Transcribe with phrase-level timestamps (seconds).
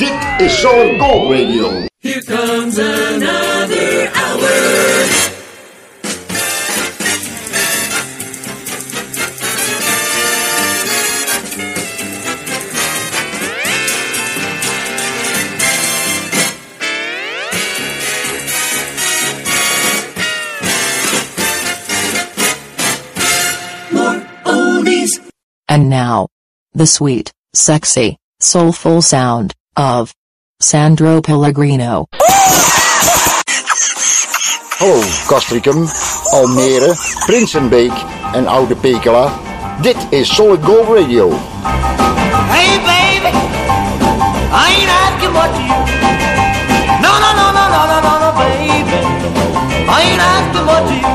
[0.00, 1.86] Dit is Solid Gold Radio.
[1.98, 4.48] Here comes another hour.
[23.92, 25.10] More oldies.
[25.68, 26.28] And now,
[26.72, 30.12] the sweet, sexy, soulful sound of
[30.60, 32.06] Sandro Pellegrino.
[34.78, 35.88] Hallo Castricum,
[36.34, 36.94] Almere,
[37.24, 37.92] Prinsenbeek
[38.34, 39.32] en Oude Pekela.
[39.80, 41.30] Dit is Solid Gold Radio.
[42.52, 43.32] Hey baby,
[44.52, 45.72] I ain't asking what you.
[47.00, 49.00] No no no no no no no no baby,
[49.88, 51.08] I ain't asking what you.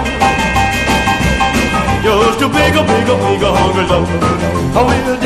[2.01, 4.09] Just a big, a big, a hungry love.
[4.73, 5.24] How will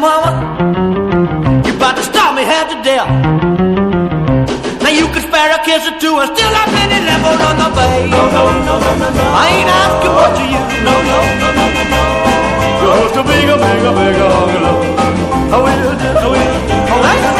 [0.00, 0.32] mama.
[1.66, 3.08] You about to stop me half to death.
[4.80, 7.68] Now you can spare a kiss or two and still have many left on the
[7.76, 8.08] bay.
[8.08, 9.24] No, no, no, no, no, no.
[9.36, 10.72] I ain't asking what you use.
[10.88, 12.02] No, no, no, no, no, no.
[12.80, 14.80] Just a big, a big, a big, a hungry love.
[15.52, 16.08] How will do?
[16.16, 16.48] How will?
[16.92, 17.39] Oh,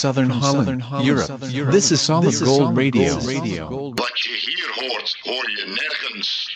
[0.00, 1.52] southern Holland, southern Holland Europe.
[1.52, 1.72] Europe.
[1.72, 3.12] This is solid this gold, is solid radio.
[3.12, 3.92] gold radio.
[3.92, 6.49] But je hier hoort, hoor je nergens.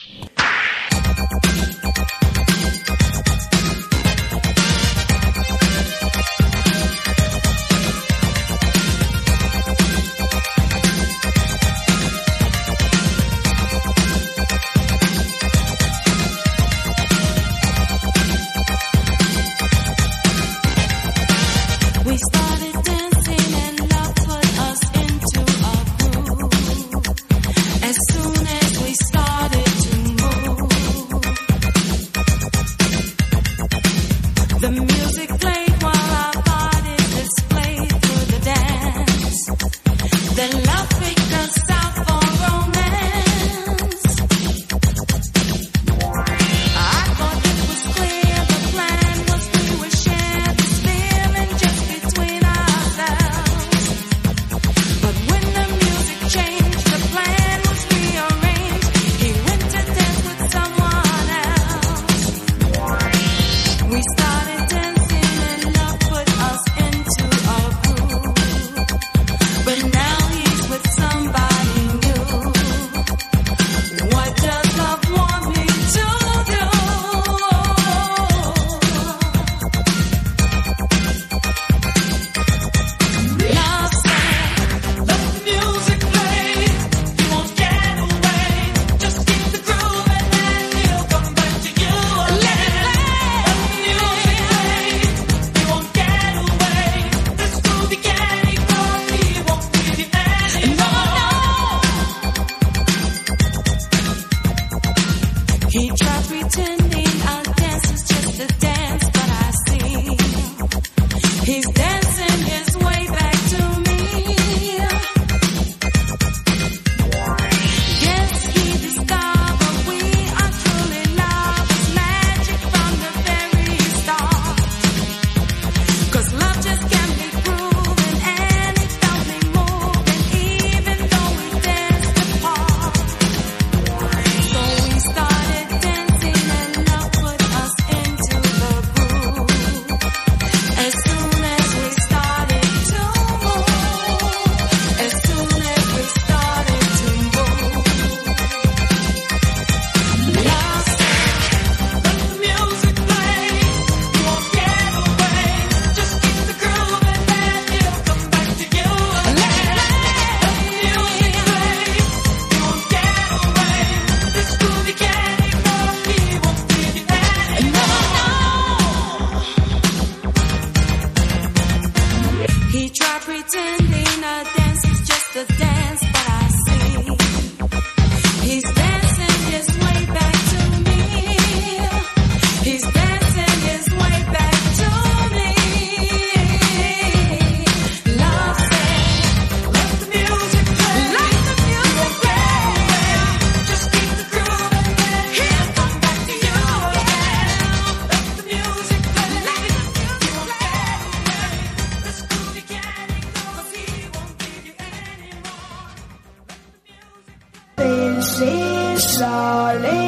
[208.37, 210.04] This is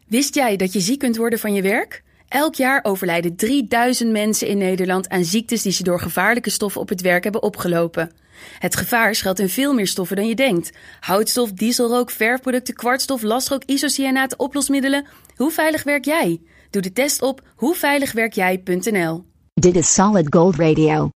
[0.07, 2.03] Wist jij dat je ziek kunt worden van je werk?
[2.27, 6.89] Elk jaar overlijden 3000 mensen in Nederland aan ziektes die ze door gevaarlijke stoffen op
[6.89, 8.11] het werk hebben opgelopen.
[8.59, 10.71] Het gevaar schuilt in veel meer stoffen dan je denkt.
[10.99, 15.05] Houtstof, dieselrook, verfproducten, kwartstof, lastrook, isocyanaten, oplosmiddelen.
[15.35, 16.41] Hoe veilig werk jij?
[16.69, 19.25] Doe de test op hoeveiligwerkjij.nl.
[19.53, 21.09] Dit is Solid Gold Radio.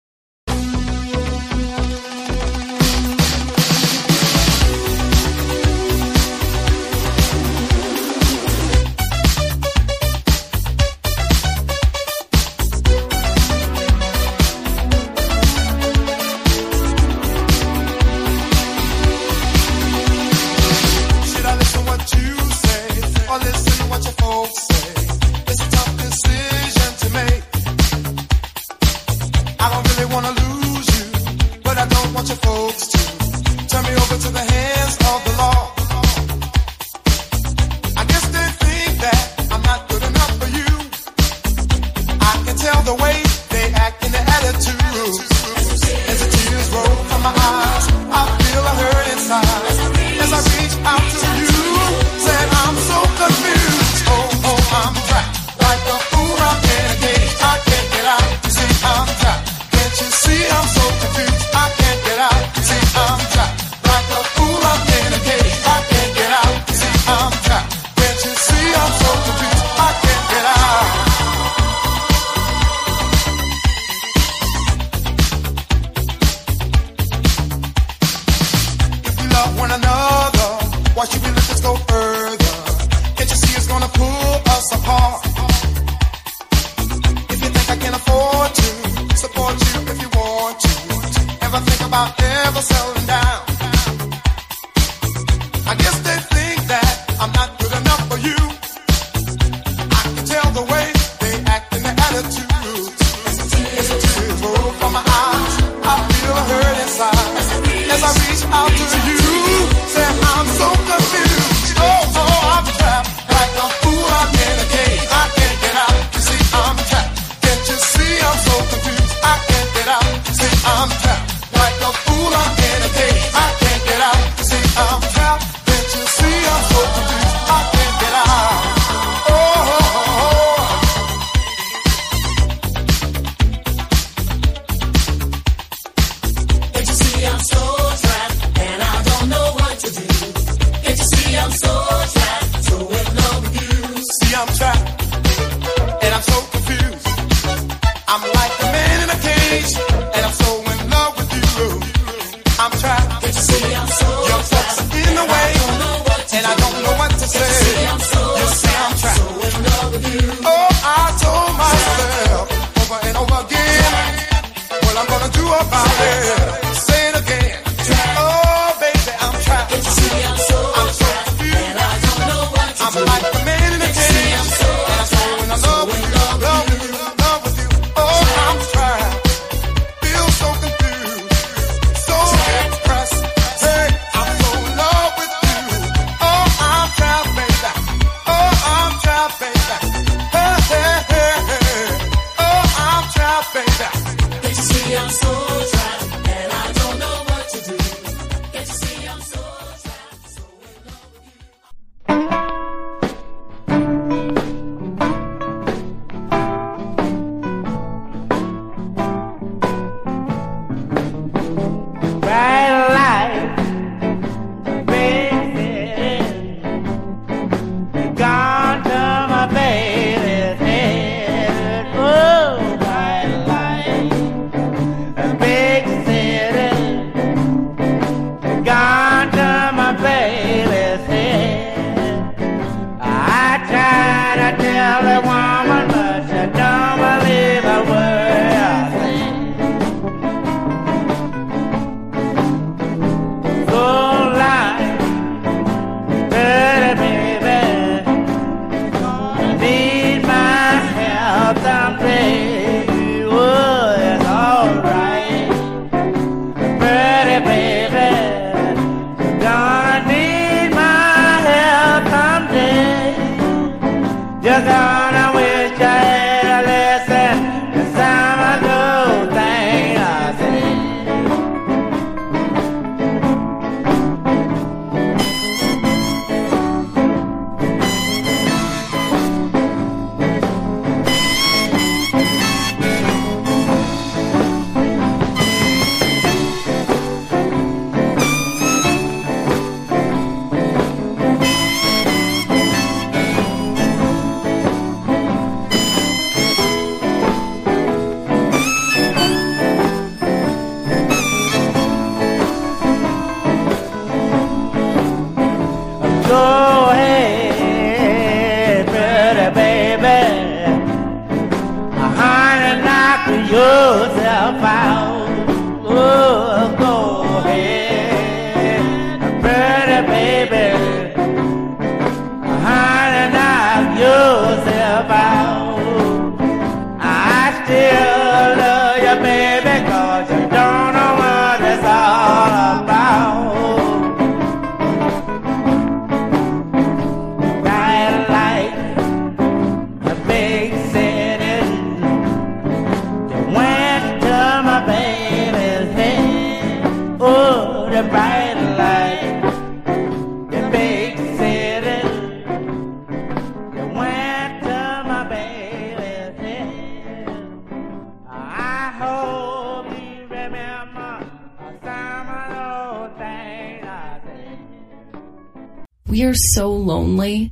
[366.14, 367.52] We are so lonely.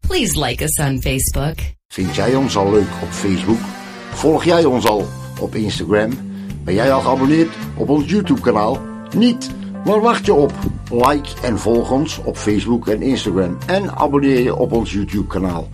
[0.00, 1.56] Please like us on Facebook.
[1.88, 3.58] Vind jij ons al leuk op Facebook?
[4.10, 5.08] Volg jij ons al
[5.40, 6.10] op Instagram?
[6.64, 8.80] Ben jij al geabonneerd op ons YouTube-kanaal?
[9.16, 9.50] Niet!
[9.84, 10.52] maar wacht je op?
[10.90, 13.58] Like en volg ons op Facebook en Instagram.
[13.66, 15.68] En abonneer je op ons YouTube-kanaal.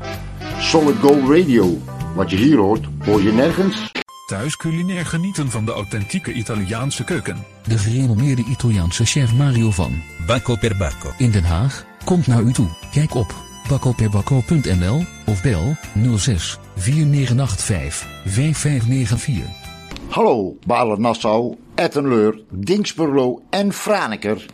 [0.58, 1.78] Solid Gold Radio.
[2.14, 3.92] Wat je hier hoort, hoor je nergens.
[4.26, 7.44] Thuis culinair genieten van de authentieke Italiaanse keuken.
[7.66, 12.52] De gerenommeerde Italiaanse chef Mario van Bacco per Bacco in Den Haag komt naar u
[12.52, 12.68] toe.
[12.92, 13.34] Kijk op
[13.68, 15.76] bakkoperwakko.nl of bel
[16.16, 19.64] 06 4985 5594.
[20.08, 24.46] Hallo Balen Nassau, Ettenleur, Dingsperlo en Franeker.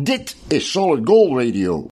[0.00, 1.86] Dit is Solid Gold Radio.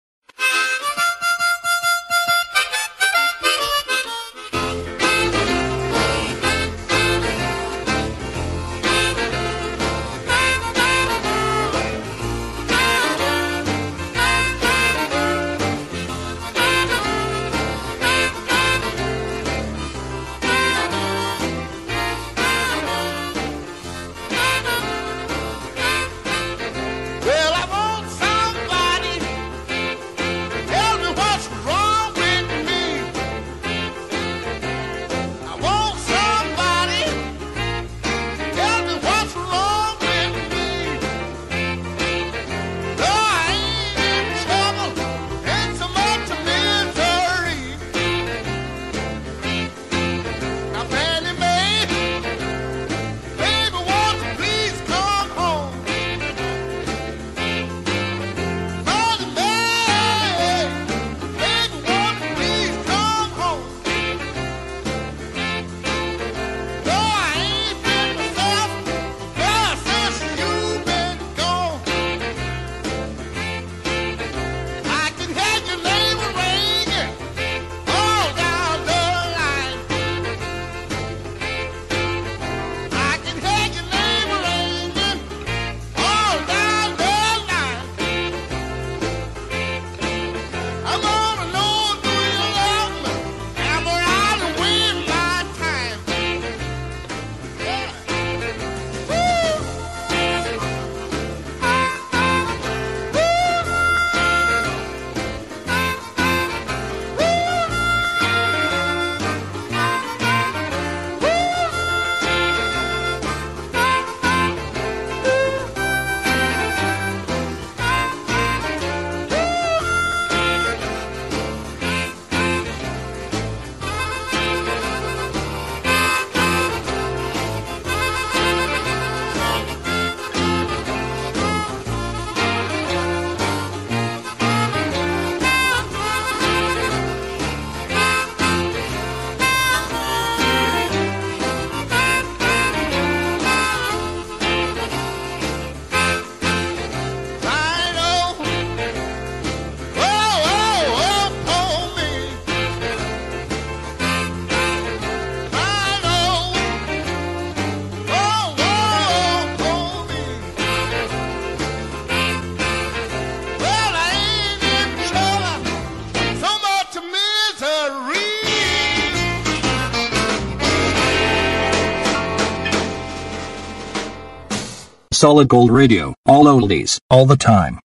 [175.24, 177.80] Solid Gold Radio, all oldies, all the time.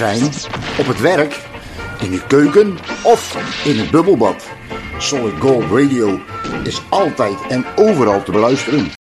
[0.00, 0.24] trein,
[0.78, 1.40] op het werk,
[2.00, 4.48] in de keuken of in het bubbelbad.
[4.98, 6.20] Solid Gold Radio
[6.64, 8.99] is altijd en overal te beluisteren.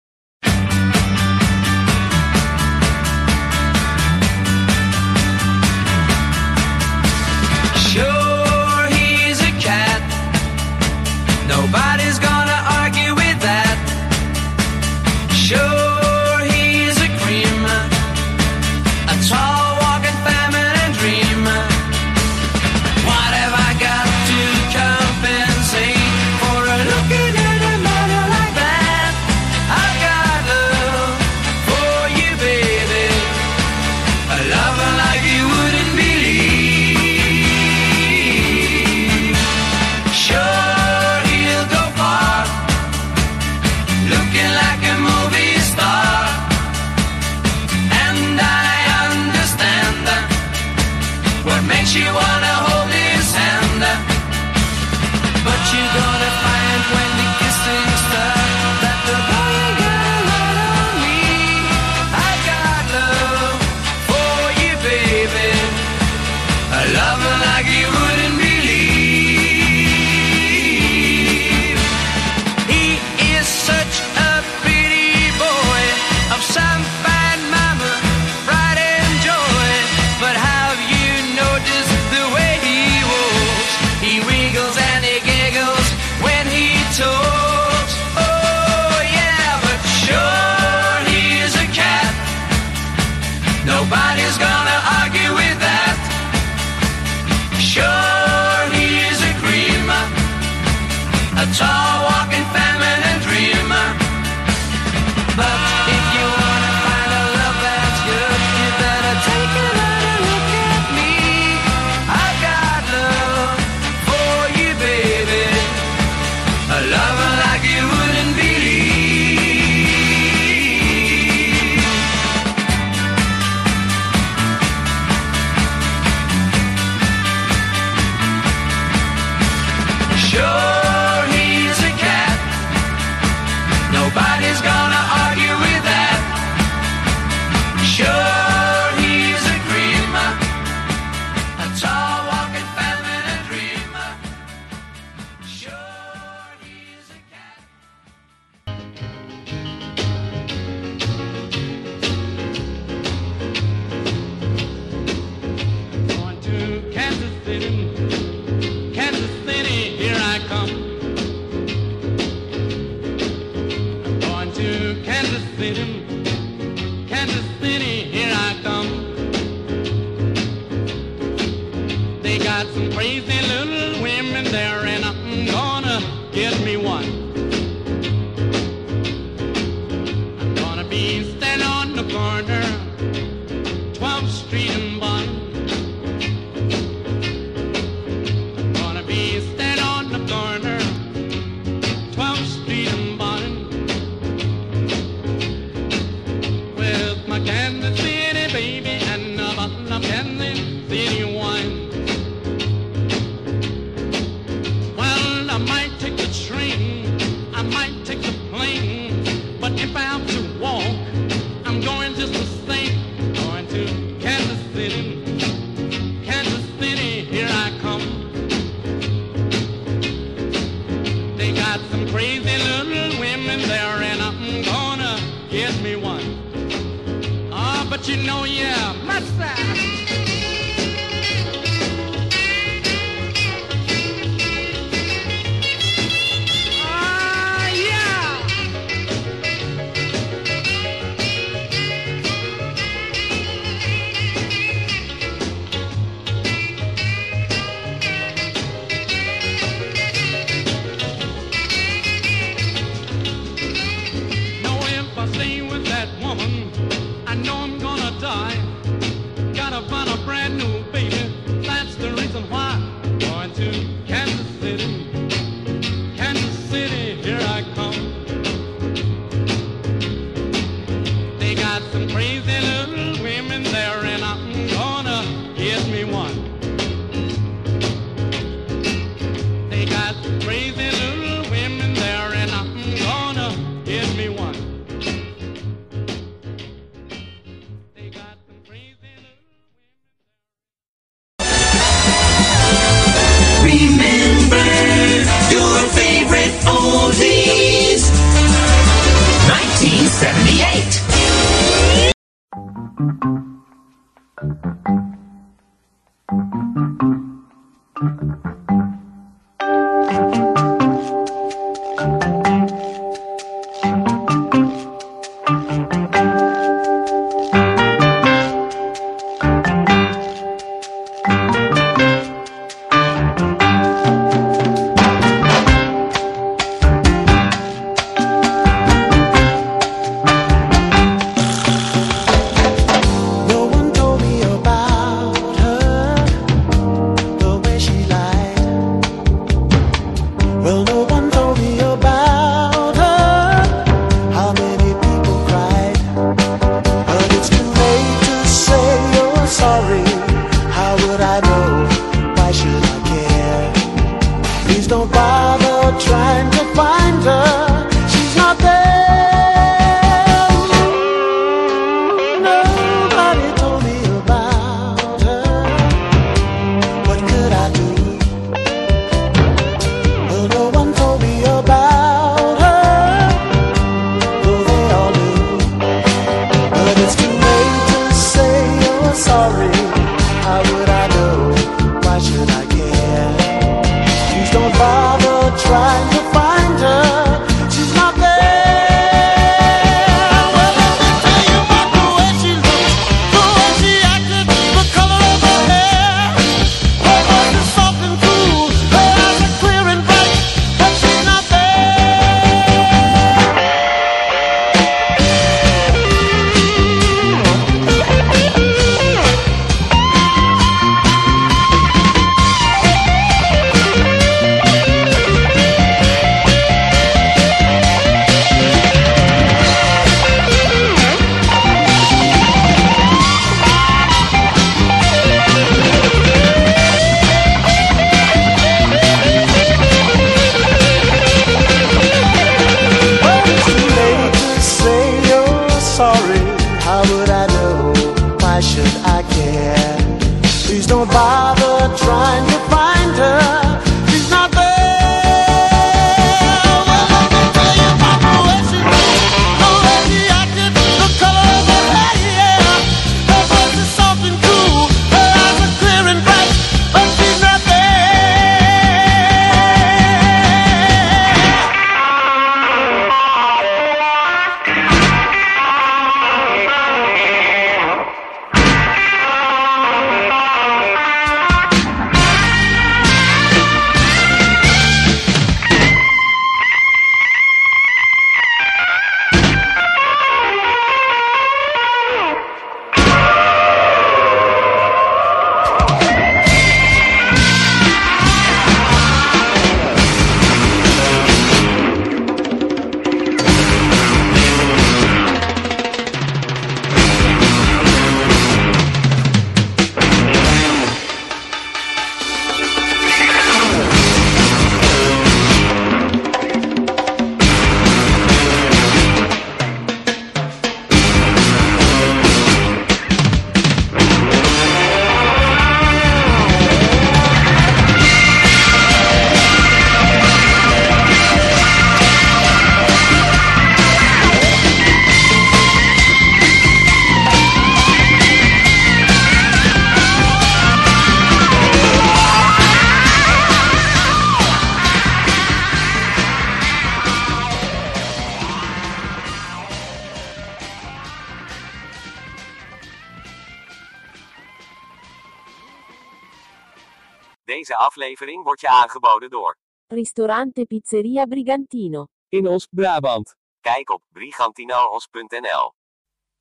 [548.04, 553.36] aflevering wordt je aangeboden door Ristorante Pizzeria Brigantino in Os Brabant.
[553.60, 555.72] Kijk op brigantinoos.nl.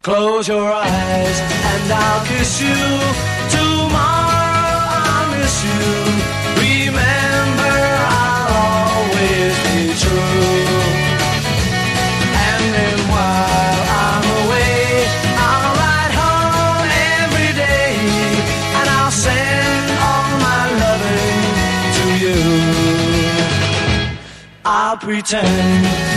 [0.02, 3.00] Close your eyes and I'll kiss you.
[3.50, 6.33] Tomorrow I'll miss you.
[24.94, 25.48] I'll pretend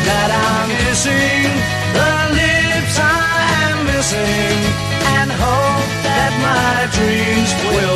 [0.04, 1.48] that I'm missing
[1.96, 3.40] the lips I
[3.72, 4.58] am missing
[5.16, 7.95] and hope that my dreams will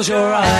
[0.00, 0.59] close your eyes.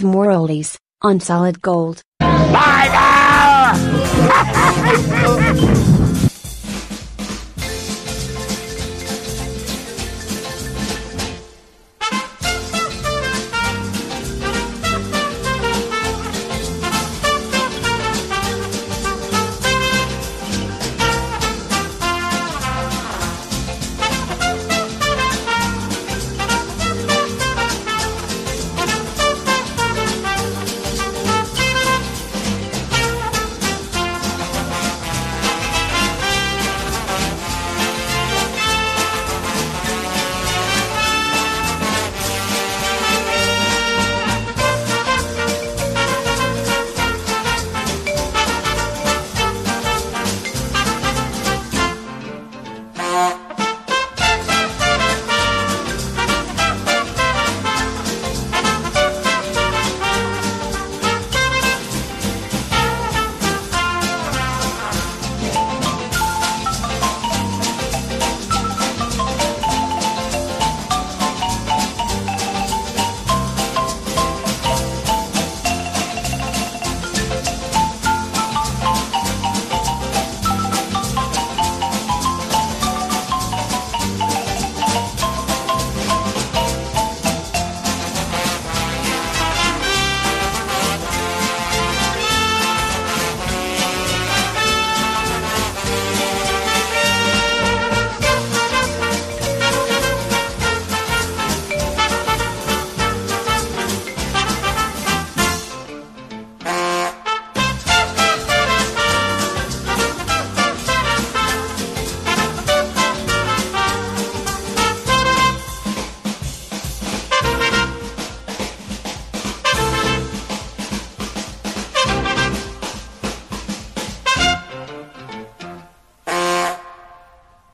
[0.00, 2.02] with more oldies on solid gold.
[2.20, 3.76] Bye now!